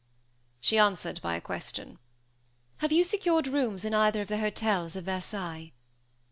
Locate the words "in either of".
3.85-4.29